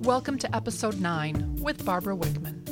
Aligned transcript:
Welcome 0.00 0.38
to 0.38 0.56
episode 0.56 0.98
9 0.98 1.56
with 1.60 1.84
Barbara 1.84 2.16
Wickman. 2.16 2.66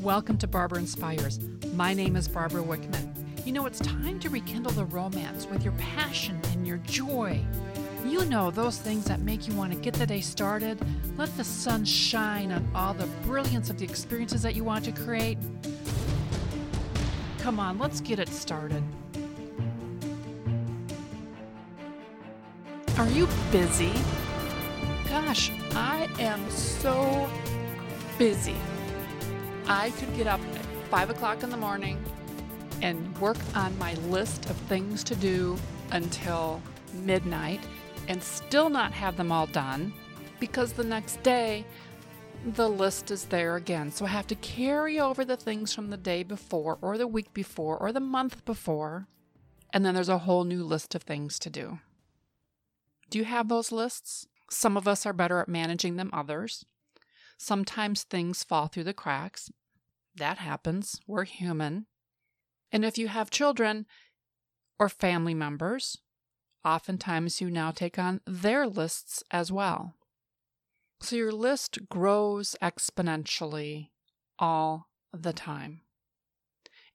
Welcome 0.00 0.38
to 0.38 0.48
Barbara 0.48 0.80
Inspires. 0.80 1.38
My 1.74 1.94
name 1.94 2.16
is 2.16 2.26
Barbara 2.26 2.64
Wickman. 2.64 3.46
You 3.46 3.52
know, 3.52 3.66
it's 3.66 3.78
time 3.78 4.18
to 4.18 4.28
rekindle 4.28 4.72
the 4.72 4.86
romance 4.86 5.46
with 5.46 5.62
your 5.62 5.72
passion 5.74 6.40
and 6.50 6.66
your 6.66 6.78
joy. 6.78 7.40
You 8.04 8.24
know, 8.24 8.50
those 8.50 8.78
things 8.78 9.04
that 9.04 9.20
make 9.20 9.46
you 9.46 9.54
want 9.54 9.72
to 9.72 9.78
get 9.78 9.94
the 9.94 10.04
day 10.04 10.20
started. 10.20 10.84
Let 11.16 11.34
the 11.36 11.44
sun 11.44 11.84
shine 11.84 12.50
on 12.50 12.68
all 12.74 12.92
the 12.92 13.06
brilliance 13.24 13.70
of 13.70 13.78
the 13.78 13.84
experiences 13.84 14.42
that 14.42 14.56
you 14.56 14.64
want 14.64 14.84
to 14.86 14.90
create. 14.90 15.38
Come 17.38 17.60
on, 17.60 17.78
let's 17.78 18.00
get 18.00 18.18
it 18.18 18.30
started. 18.30 18.82
Are 23.00 23.08
you 23.08 23.26
busy? 23.50 23.94
Gosh, 25.08 25.50
I 25.70 26.06
am 26.18 26.50
so 26.50 27.30
busy. 28.18 28.56
I 29.66 29.88
could 29.92 30.14
get 30.18 30.26
up 30.26 30.38
at 30.54 30.66
5 30.90 31.08
o'clock 31.08 31.42
in 31.42 31.48
the 31.48 31.56
morning 31.56 32.04
and 32.82 33.16
work 33.16 33.38
on 33.54 33.78
my 33.78 33.94
list 34.10 34.50
of 34.50 34.56
things 34.68 35.02
to 35.04 35.16
do 35.16 35.56
until 35.92 36.60
midnight 36.92 37.60
and 38.08 38.22
still 38.22 38.68
not 38.68 38.92
have 38.92 39.16
them 39.16 39.32
all 39.32 39.46
done 39.46 39.94
because 40.38 40.74
the 40.74 40.84
next 40.84 41.22
day 41.22 41.64
the 42.54 42.68
list 42.68 43.10
is 43.10 43.24
there 43.24 43.56
again. 43.56 43.90
So 43.90 44.04
I 44.04 44.08
have 44.08 44.26
to 44.26 44.34
carry 44.34 45.00
over 45.00 45.24
the 45.24 45.38
things 45.38 45.72
from 45.72 45.88
the 45.88 45.96
day 45.96 46.22
before 46.22 46.76
or 46.82 46.98
the 46.98 47.08
week 47.08 47.32
before 47.32 47.78
or 47.78 47.92
the 47.92 48.00
month 48.00 48.44
before. 48.44 49.06
And 49.72 49.86
then 49.86 49.94
there's 49.94 50.10
a 50.10 50.18
whole 50.18 50.44
new 50.44 50.62
list 50.62 50.94
of 50.94 51.02
things 51.04 51.38
to 51.38 51.48
do. 51.48 51.78
Do 53.10 53.18
you 53.18 53.24
have 53.24 53.48
those 53.48 53.72
lists? 53.72 54.26
Some 54.50 54.76
of 54.76 54.88
us 54.88 55.04
are 55.04 55.12
better 55.12 55.40
at 55.40 55.48
managing 55.48 55.96
than 55.96 56.10
others. 56.12 56.64
Sometimes 57.38 58.04
things 58.04 58.44
fall 58.44 58.68
through 58.68 58.84
the 58.84 58.94
cracks. 58.94 59.50
That 60.14 60.38
happens. 60.38 61.00
We're 61.06 61.24
human. 61.24 61.86
And 62.72 62.84
if 62.84 62.98
you 62.98 63.08
have 63.08 63.30
children 63.30 63.86
or 64.78 64.88
family 64.88 65.34
members, 65.34 65.98
oftentimes 66.64 67.40
you 67.40 67.50
now 67.50 67.70
take 67.70 67.98
on 67.98 68.20
their 68.26 68.66
lists 68.66 69.24
as 69.30 69.50
well. 69.50 69.94
So 71.00 71.16
your 71.16 71.32
list 71.32 71.88
grows 71.88 72.54
exponentially 72.62 73.88
all 74.38 74.88
the 75.12 75.32
time. 75.32 75.80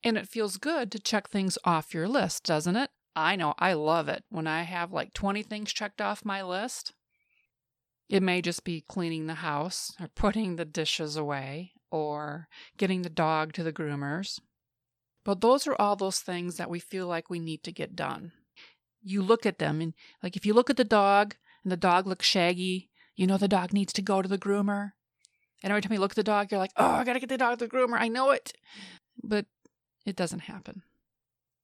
And 0.03 0.17
it 0.17 0.29
feels 0.29 0.57
good 0.57 0.91
to 0.91 0.99
check 0.99 1.29
things 1.29 1.57
off 1.65 1.93
your 1.93 2.07
list, 2.07 2.43
doesn't 2.43 2.75
it? 2.75 2.91
I 3.15 3.35
know 3.35 3.53
I 3.57 3.73
love 3.73 4.09
it 4.09 4.23
when 4.29 4.47
I 4.47 4.63
have 4.63 4.91
like 4.91 5.13
20 5.13 5.43
things 5.43 5.71
checked 5.71 6.01
off 6.01 6.25
my 6.25 6.43
list. 6.43 6.93
It 8.09 8.21
may 8.21 8.41
just 8.41 8.63
be 8.63 8.81
cleaning 8.87 9.27
the 9.27 9.35
house 9.35 9.93
or 9.99 10.09
putting 10.15 10.55
the 10.55 10.65
dishes 10.65 11.15
away 11.15 11.71
or 11.89 12.47
getting 12.77 13.01
the 13.01 13.09
dog 13.09 13.53
to 13.53 13.63
the 13.63 13.73
groomers. 13.73 14.39
But 15.23 15.41
those 15.41 15.65
are 15.65 15.75
all 15.79 15.95
those 15.95 16.19
things 16.19 16.57
that 16.57 16.69
we 16.69 16.79
feel 16.79 17.07
like 17.07 17.29
we 17.29 17.39
need 17.39 17.63
to 17.63 17.71
get 17.71 17.95
done. 17.95 18.31
You 19.01 19.21
look 19.21 19.45
at 19.45 19.59
them 19.59 19.81
and 19.81 19.93
like 20.21 20.35
if 20.35 20.45
you 20.45 20.53
look 20.53 20.69
at 20.69 20.77
the 20.77 20.83
dog 20.83 21.35
and 21.63 21.71
the 21.71 21.77
dog 21.77 22.05
looks 22.05 22.27
shaggy, 22.27 22.89
you 23.15 23.25
know 23.25 23.37
the 23.37 23.47
dog 23.47 23.73
needs 23.73 23.93
to 23.93 24.01
go 24.01 24.21
to 24.21 24.27
the 24.27 24.37
groomer. 24.37 24.91
And 25.63 25.71
every 25.71 25.81
time 25.81 25.93
you 25.93 25.99
look 25.99 26.11
at 26.11 26.17
the 26.17 26.23
dog, 26.23 26.51
you're 26.51 26.59
like, 26.59 26.73
oh, 26.75 26.85
I 26.85 27.03
got 27.03 27.13
to 27.13 27.19
get 27.19 27.29
the 27.29 27.37
dog 27.37 27.57
to 27.57 27.65
the 27.65 27.71
groomer. 27.71 27.97
I 27.97 28.07
know 28.07 28.29
it. 28.31 28.53
But 29.23 29.45
it 30.05 30.15
doesn't 30.15 30.41
happen. 30.41 30.83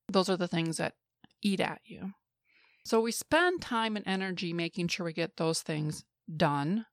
Those 0.08 0.30
are 0.30 0.38
the 0.38 0.48
things 0.48 0.78
that 0.78 0.96
eat 1.42 1.60
at 1.60 1.82
you. 1.86 2.14
So 2.84 3.00
we 3.00 3.12
spend 3.12 3.62
time 3.62 3.96
and 3.96 4.08
energy 4.08 4.54
making 4.54 4.88
sure 4.88 5.06
we 5.06 5.14
get 5.14 5.38
those 5.38 5.62
things 5.62 6.04
done 6.36 6.86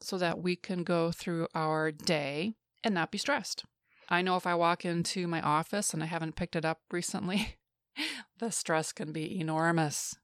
so 0.00 0.18
that 0.18 0.40
we 0.40 0.56
can 0.56 0.84
go 0.84 1.10
through 1.10 1.48
our 1.54 1.90
day 1.90 2.54
and 2.84 2.94
not 2.94 3.10
be 3.10 3.18
stressed. 3.18 3.64
I 4.08 4.22
know 4.22 4.36
if 4.36 4.46
I 4.46 4.54
walk 4.54 4.84
into 4.84 5.26
my 5.26 5.40
office 5.40 5.94
and 5.94 6.02
I 6.02 6.06
haven't 6.06 6.36
picked 6.36 6.56
it 6.56 6.64
up 6.64 6.80
recently, 6.90 7.56
the 8.38 8.50
stress 8.50 8.92
can 8.92 9.12
be 9.12 9.40
enormous. 9.40 10.16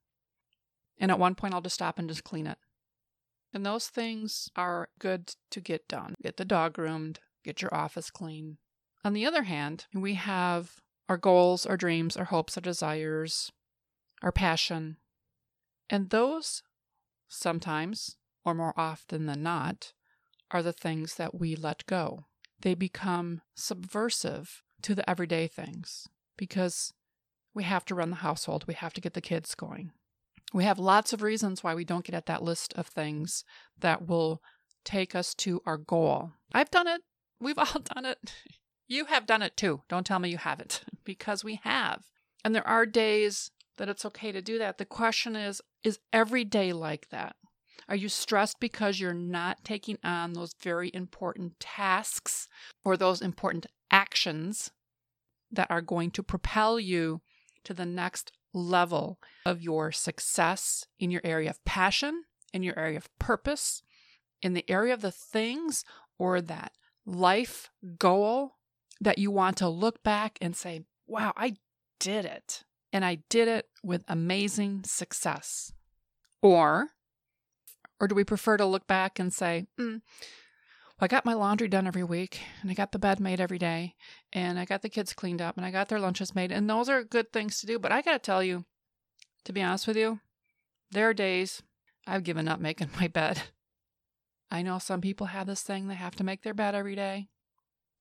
And 0.98 1.10
at 1.10 1.18
one 1.18 1.34
point, 1.34 1.54
I'll 1.54 1.60
just 1.60 1.76
stop 1.76 1.98
and 1.98 2.08
just 2.08 2.24
clean 2.24 2.46
it. 2.46 2.58
And 3.52 3.64
those 3.64 3.88
things 3.88 4.50
are 4.56 4.88
good 4.98 5.34
to 5.50 5.60
get 5.60 5.88
done. 5.88 6.14
Get 6.22 6.36
the 6.36 6.44
dog 6.44 6.74
groomed, 6.74 7.20
get 7.44 7.62
your 7.62 7.74
office 7.74 8.10
clean. 8.10 8.58
On 9.04 9.12
the 9.14 9.24
other 9.24 9.44
hand, 9.44 9.86
we 9.94 10.14
have 10.14 10.76
our 11.08 11.16
goals, 11.16 11.64
our 11.64 11.76
dreams, 11.76 12.16
our 12.16 12.26
hopes, 12.26 12.56
our 12.56 12.62
desires, 12.62 13.52
our 14.22 14.32
passion. 14.32 14.96
And 15.90 16.10
those, 16.10 16.62
sometimes, 17.28 18.16
or 18.44 18.54
more 18.54 18.74
often 18.76 19.26
than 19.26 19.42
not, 19.42 19.92
are 20.50 20.62
the 20.62 20.72
things 20.72 21.16
that 21.16 21.38
we 21.38 21.54
let 21.54 21.86
go. 21.86 22.26
They 22.60 22.74
become 22.74 23.42
subversive 23.54 24.62
to 24.82 24.94
the 24.94 25.08
everyday 25.08 25.46
things 25.46 26.08
because 26.36 26.92
we 27.54 27.64
have 27.64 27.84
to 27.86 27.94
run 27.94 28.10
the 28.10 28.16
household, 28.16 28.64
we 28.66 28.74
have 28.74 28.92
to 28.94 29.00
get 29.00 29.14
the 29.14 29.20
kids 29.20 29.54
going. 29.54 29.92
We 30.52 30.64
have 30.64 30.78
lots 30.78 31.12
of 31.12 31.22
reasons 31.22 31.62
why 31.62 31.74
we 31.74 31.84
don't 31.84 32.04
get 32.04 32.14
at 32.14 32.26
that 32.26 32.42
list 32.42 32.72
of 32.74 32.86
things 32.86 33.44
that 33.78 34.06
will 34.06 34.42
take 34.84 35.14
us 35.14 35.34
to 35.34 35.60
our 35.66 35.76
goal. 35.76 36.32
I've 36.52 36.70
done 36.70 36.86
it. 36.86 37.02
We've 37.40 37.58
all 37.58 37.80
done 37.94 38.06
it. 38.06 38.18
You 38.86 39.06
have 39.06 39.26
done 39.26 39.42
it 39.42 39.56
too. 39.56 39.82
Don't 39.88 40.06
tell 40.06 40.18
me 40.18 40.30
you 40.30 40.38
haven't, 40.38 40.82
because 41.04 41.44
we 41.44 41.60
have. 41.64 42.04
And 42.44 42.54
there 42.54 42.66
are 42.66 42.86
days 42.86 43.50
that 43.78 43.88
it's 43.88 44.04
okay 44.04 44.32
to 44.32 44.42
do 44.42 44.58
that. 44.58 44.78
The 44.78 44.84
question 44.84 45.34
is 45.34 45.60
is 45.82 45.98
every 46.12 46.44
day 46.44 46.72
like 46.72 47.08
that? 47.10 47.36
Are 47.88 47.96
you 47.96 48.08
stressed 48.08 48.60
because 48.60 49.00
you're 49.00 49.14
not 49.14 49.64
taking 49.64 49.98
on 50.04 50.34
those 50.34 50.52
very 50.60 50.90
important 50.92 51.58
tasks 51.58 52.48
or 52.84 52.96
those 52.96 53.22
important 53.22 53.66
actions 53.90 54.70
that 55.50 55.70
are 55.70 55.80
going 55.80 56.10
to 56.10 56.22
propel 56.22 56.78
you 56.78 57.22
to 57.64 57.72
the 57.72 57.86
next 57.86 58.32
level 58.52 59.18
of 59.46 59.62
your 59.62 59.92
success 59.92 60.84
in 60.98 61.10
your 61.10 61.22
area 61.24 61.50
of 61.50 61.64
passion, 61.64 62.24
in 62.52 62.62
your 62.62 62.78
area 62.78 62.98
of 62.98 63.18
purpose, 63.18 63.82
in 64.42 64.52
the 64.52 64.68
area 64.68 64.92
of 64.92 65.00
the 65.00 65.12
things 65.12 65.84
or 66.18 66.40
that 66.42 66.72
life 67.06 67.70
goal 67.98 68.56
that 69.00 69.18
you 69.18 69.30
want 69.30 69.56
to 69.56 69.68
look 69.68 70.02
back 70.02 70.38
and 70.42 70.54
say, 70.54 70.84
wow, 71.06 71.32
I 71.36 71.56
did 71.98 72.24
it 72.24 72.64
and 72.92 73.04
I 73.04 73.18
did 73.28 73.48
it 73.48 73.66
with 73.82 74.04
amazing 74.08 74.82
success? 74.84 75.72
Or, 76.42 76.88
or 78.00 78.08
do 78.08 78.14
we 78.14 78.24
prefer 78.24 78.56
to 78.56 78.66
look 78.66 78.86
back 78.86 79.18
and 79.18 79.32
say, 79.32 79.66
mm, 79.78 80.00
well, 80.98 81.04
I 81.04 81.08
got 81.08 81.24
my 81.24 81.34
laundry 81.34 81.68
done 81.68 81.86
every 81.86 82.04
week, 82.04 82.40
and 82.60 82.70
I 82.70 82.74
got 82.74 82.92
the 82.92 82.98
bed 82.98 83.20
made 83.20 83.40
every 83.40 83.58
day, 83.58 83.94
and 84.32 84.58
I 84.58 84.64
got 84.64 84.82
the 84.82 84.88
kids 84.88 85.12
cleaned 85.12 85.40
up, 85.40 85.56
and 85.56 85.64
I 85.64 85.70
got 85.70 85.88
their 85.88 86.00
lunches 86.00 86.34
made, 86.34 86.50
and 86.50 86.68
those 86.68 86.88
are 86.88 87.04
good 87.04 87.32
things 87.32 87.60
to 87.60 87.66
do. 87.66 87.78
But 87.78 87.92
I 87.92 88.02
got 88.02 88.12
to 88.12 88.18
tell 88.18 88.42
you, 88.42 88.64
to 89.44 89.52
be 89.52 89.62
honest 89.62 89.86
with 89.86 89.96
you, 89.96 90.20
there 90.90 91.08
are 91.08 91.14
days 91.14 91.62
I've 92.06 92.24
given 92.24 92.48
up 92.48 92.58
making 92.58 92.90
my 93.00 93.06
bed. 93.08 93.42
I 94.50 94.62
know 94.62 94.78
some 94.78 95.00
people 95.00 95.26
have 95.28 95.46
this 95.46 95.62
thing, 95.62 95.88
they 95.88 95.94
have 95.94 96.16
to 96.16 96.24
make 96.24 96.42
their 96.42 96.54
bed 96.54 96.74
every 96.74 96.96
day. 96.96 97.28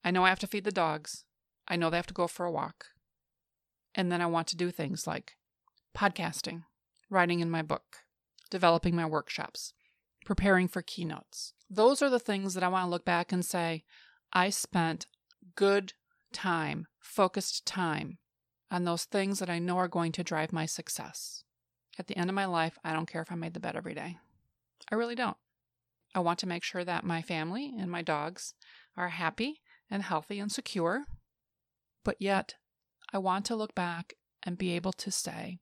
I 0.04 0.12
know 0.12 0.24
I 0.24 0.30
have 0.30 0.40
to 0.40 0.48
feed 0.48 0.64
the 0.64 0.72
dogs. 0.72 1.26
I 1.68 1.76
know 1.76 1.90
they 1.90 1.98
have 1.98 2.08
to 2.08 2.14
go 2.14 2.28
for 2.28 2.46
a 2.46 2.52
walk. 2.52 2.88
And 3.98 4.12
then 4.12 4.22
I 4.22 4.28
want 4.28 4.48
to 4.50 4.56
do 4.56 4.70
things 4.70 5.08
like 5.08 5.36
podcasting, 5.98 6.64
writing 7.10 7.40
in 7.40 7.50
my 7.50 7.64
book, 7.64 7.98
developing 8.52 8.96
my 8.96 9.08
workshops, 9.08 9.74
preparing 10.24 10.68
for 10.68 10.84
keynotes. 10.84 11.54
Those 11.68 12.04
are 12.04 12.10
the 12.10 12.20
things 12.20 12.54
that 12.54 12.64
I 12.64 12.68
want 12.68 12.86
to 12.86 12.92
look 12.92 13.04
back 13.04 13.32
and 13.32 13.44
say, 13.44 13.84
I 14.32 14.52
spent 14.52 15.08
good 15.56 15.94
time, 16.32 16.86
focused 17.00 17.66
time 17.66 18.20
on 18.70 18.84
those 18.84 19.06
things 19.06 19.40
that 19.40 19.50
I 19.50 19.58
know 19.58 19.78
are 19.78 19.88
going 19.88 20.12
to 20.12 20.24
drive 20.24 20.54
my 20.54 20.68
success. 20.68 21.44
At 21.98 22.06
the 22.06 22.18
end 22.18 22.30
of 22.30 22.36
my 22.36 22.46
life, 22.46 22.78
I 22.84 22.94
don't 22.94 23.10
care 23.10 23.24
if 23.24 23.32
I 23.32 23.36
made 23.36 23.56
the 23.56 23.60
bed 23.60 23.76
every 23.76 23.96
day. 23.96 24.18
I 24.92 24.96
really 24.96 25.16
don't. 25.16 25.38
I 26.14 26.20
want 26.20 26.38
to 26.40 26.48
make 26.48 26.64
sure 26.64 26.84
that 26.84 27.04
my 27.04 27.24
family 27.24 27.74
and 27.78 27.90
my 27.90 28.04
dogs 28.04 28.54
are 28.96 29.10
happy 29.10 29.62
and 29.90 30.04
healthy 30.04 30.40
and 30.40 30.52
secure, 30.52 31.06
but 32.04 32.18
yet 32.20 32.56
I 33.14 33.18
want 33.20 33.46
to 33.46 33.56
look 33.56 33.74
back 33.74 34.14
and 34.44 34.58
be 34.58 34.72
able 34.72 34.94
to 34.94 35.12
say, 35.12 35.60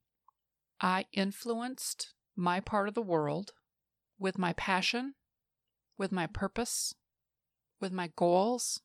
I 0.82 1.06
influenced 1.14 2.14
my 2.36 2.60
part 2.60 2.88
of 2.88 2.94
the 2.94 3.02
world 3.02 3.52
with 4.20 4.38
my 4.38 4.54
passion, 4.54 5.16
with 5.98 6.12
my 6.12 6.28
purpose, 6.28 6.94
with 7.80 7.92
my 7.92 8.12
goals. 8.16 8.82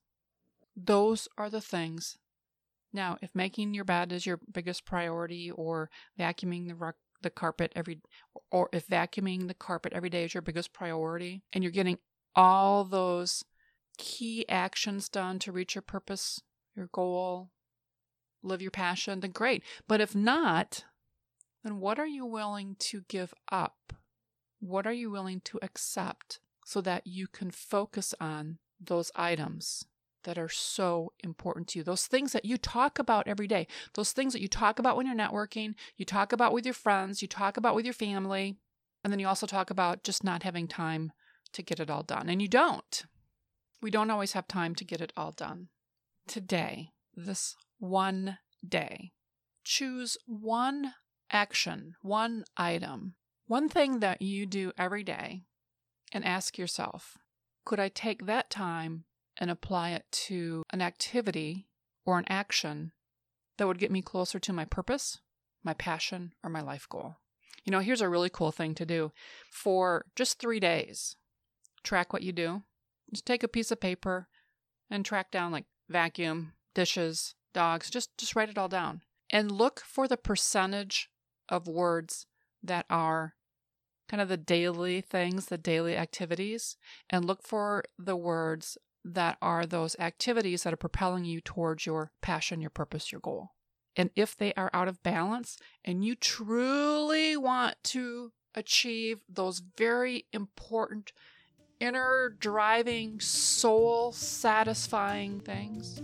Those 0.76 1.28
are 1.36 1.50
the 1.50 1.60
things. 1.60 2.18
Now, 2.92 3.18
if 3.22 3.34
making 3.34 3.74
your 3.74 3.84
bed 3.84 4.12
is 4.12 4.26
your 4.26 4.40
biggest 4.52 4.84
priority 4.84 5.50
or 5.50 5.90
vacuuming 6.18 6.68
the 6.68 6.94
the 7.22 7.30
carpet 7.30 7.70
every 7.76 8.00
or 8.50 8.70
if 8.72 8.86
vacuuming 8.86 9.46
the 9.46 9.54
carpet 9.54 9.92
every 9.92 10.08
day 10.08 10.24
is 10.24 10.32
your 10.32 10.40
biggest 10.42 10.72
priority 10.72 11.42
and 11.52 11.62
you're 11.62 11.70
getting 11.70 11.98
all 12.34 12.84
those 12.84 13.44
key 13.98 14.48
actions 14.48 15.08
done 15.08 15.38
to 15.40 15.52
reach 15.52 15.74
your 15.74 15.82
purpose, 15.82 16.40
your 16.74 16.88
goal, 16.92 17.50
live 18.42 18.62
your 18.62 18.70
passion, 18.70 19.20
then 19.20 19.30
great. 19.30 19.62
But 19.88 20.00
if 20.00 20.14
not, 20.14 20.84
then 21.62 21.80
what 21.80 21.98
are 21.98 22.06
you 22.06 22.24
willing 22.26 22.76
to 22.78 23.02
give 23.08 23.34
up 23.50 23.92
What 24.60 24.86
are 24.86 24.92
you 24.92 25.10
willing 25.10 25.40
to 25.46 25.58
accept 25.62 26.38
so 26.64 26.80
that 26.82 27.06
you 27.06 27.26
can 27.26 27.50
focus 27.50 28.14
on 28.20 28.58
those 28.78 29.10
items 29.16 29.84
that 30.24 30.38
are 30.38 30.50
so 30.50 31.12
important 31.24 31.68
to 31.68 31.78
you? 31.78 31.84
Those 31.84 32.06
things 32.06 32.32
that 32.32 32.44
you 32.44 32.58
talk 32.58 32.98
about 32.98 33.26
every 33.26 33.46
day, 33.48 33.66
those 33.94 34.12
things 34.12 34.34
that 34.34 34.42
you 34.42 34.48
talk 34.48 34.78
about 34.78 34.96
when 34.96 35.06
you're 35.06 35.16
networking, 35.16 35.74
you 35.96 36.04
talk 36.04 36.32
about 36.32 36.52
with 36.52 36.66
your 36.66 36.74
friends, 36.74 37.22
you 37.22 37.28
talk 37.28 37.56
about 37.56 37.74
with 37.74 37.86
your 37.86 37.94
family, 37.94 38.58
and 39.02 39.10
then 39.10 39.18
you 39.18 39.26
also 39.26 39.46
talk 39.46 39.70
about 39.70 40.04
just 40.04 40.22
not 40.22 40.42
having 40.42 40.68
time 40.68 41.10
to 41.54 41.62
get 41.62 41.80
it 41.80 41.90
all 41.90 42.02
done. 42.02 42.28
And 42.28 42.42
you 42.42 42.48
don't. 42.48 43.04
We 43.80 43.90
don't 43.90 44.10
always 44.10 44.32
have 44.32 44.46
time 44.46 44.74
to 44.74 44.84
get 44.84 45.00
it 45.00 45.12
all 45.16 45.32
done. 45.32 45.68
Today, 46.28 46.90
this 47.14 47.56
one 47.78 48.38
day, 48.66 49.12
choose 49.64 50.16
one 50.26 50.94
action, 51.30 51.94
one 52.02 52.44
item, 52.56 53.14
one 53.46 53.68
thing 53.68 54.00
that 54.00 54.22
you 54.22 54.46
do 54.46 54.72
every 54.78 55.02
day, 55.02 55.44
and 56.12 56.24
ask 56.24 56.58
yourself 56.58 57.16
could 57.64 57.78
I 57.78 57.88
take 57.88 58.26
that 58.26 58.50
time 58.50 59.04
and 59.36 59.50
apply 59.50 59.90
it 59.90 60.04
to 60.10 60.62
an 60.72 60.82
activity 60.82 61.68
or 62.04 62.18
an 62.18 62.24
action 62.28 62.92
that 63.58 63.66
would 63.66 63.78
get 63.78 63.90
me 63.90 64.02
closer 64.02 64.38
to 64.40 64.52
my 64.52 64.64
purpose, 64.64 65.18
my 65.62 65.74
passion, 65.74 66.32
or 66.42 66.50
my 66.50 66.62
life 66.62 66.88
goal? 66.88 67.16
You 67.64 67.70
know, 67.70 67.80
here's 67.80 68.00
a 68.00 68.08
really 68.08 68.30
cool 68.30 68.50
thing 68.50 68.74
to 68.76 68.86
do. 68.86 69.12
For 69.50 70.06
just 70.16 70.38
three 70.38 70.60
days, 70.60 71.16
track 71.84 72.12
what 72.12 72.22
you 72.22 72.32
do. 72.32 72.62
Just 73.12 73.26
take 73.26 73.42
a 73.42 73.48
piece 73.48 73.70
of 73.70 73.80
paper 73.80 74.28
and 74.90 75.04
track 75.04 75.30
down 75.30 75.52
like 75.52 75.66
vacuum, 75.88 76.54
dishes, 76.74 77.34
dogs, 77.52 77.90
just 77.90 78.16
just 78.18 78.36
write 78.36 78.48
it 78.48 78.58
all 78.58 78.68
down. 78.68 79.02
And 79.30 79.50
look 79.50 79.80
for 79.80 80.08
the 80.08 80.16
percentage 80.16 81.08
of 81.48 81.68
words 81.68 82.26
that 82.62 82.86
are 82.90 83.34
kind 84.08 84.20
of 84.20 84.28
the 84.28 84.36
daily 84.36 85.00
things, 85.00 85.46
the 85.46 85.58
daily 85.58 85.96
activities, 85.96 86.76
and 87.08 87.24
look 87.24 87.42
for 87.42 87.84
the 87.96 88.16
words 88.16 88.76
that 89.04 89.38
are 89.40 89.64
those 89.64 89.96
activities 89.98 90.64
that 90.64 90.72
are 90.72 90.76
propelling 90.76 91.24
you 91.24 91.40
towards 91.40 91.86
your 91.86 92.10
passion, 92.20 92.60
your 92.60 92.70
purpose, 92.70 93.12
your 93.12 93.20
goal. 93.20 93.50
And 93.96 94.10
if 94.16 94.36
they 94.36 94.52
are 94.54 94.70
out 94.72 94.88
of 94.88 95.02
balance 95.02 95.58
and 95.84 96.04
you 96.04 96.14
truly 96.14 97.36
want 97.36 97.76
to 97.84 98.32
achieve 98.54 99.20
those 99.28 99.62
very 99.78 100.26
important, 100.32 101.12
inner 101.78 102.34
driving, 102.38 103.20
soul 103.20 104.12
satisfying 104.12 105.40
things, 105.40 106.02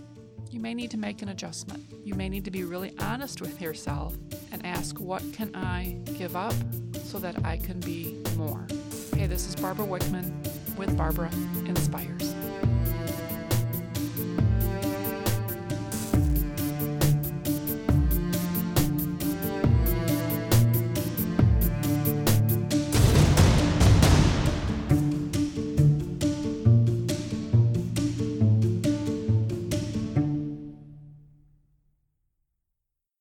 you 0.51 0.59
may 0.59 0.73
need 0.73 0.91
to 0.91 0.97
make 0.97 1.21
an 1.21 1.29
adjustment. 1.29 1.83
You 2.03 2.15
may 2.15 2.29
need 2.29 2.45
to 2.45 2.51
be 2.51 2.63
really 2.63 2.93
honest 2.99 3.41
with 3.41 3.61
yourself 3.61 4.15
and 4.51 4.65
ask, 4.65 4.99
what 4.99 5.21
can 5.33 5.55
I 5.55 5.97
give 6.17 6.35
up 6.35 6.55
so 7.03 7.19
that 7.19 7.45
I 7.45 7.57
can 7.57 7.79
be 7.79 8.21
more? 8.37 8.65
Hey, 9.15 9.27
this 9.27 9.47
is 9.47 9.55
Barbara 9.55 9.85
Wickman 9.85 10.31
with 10.77 10.95
Barbara 10.97 11.29
Inspires. 11.65 12.33